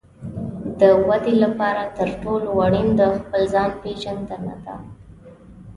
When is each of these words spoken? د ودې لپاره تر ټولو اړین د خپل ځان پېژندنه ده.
د 0.79 0.81
ودې 1.07 1.35
لپاره 1.43 1.83
تر 1.97 2.09
ټولو 2.23 2.49
اړین 2.65 2.87
د 2.99 3.01
خپل 3.17 3.41
ځان 3.53 3.71
پېژندنه 3.81 4.55
ده. 4.65 4.75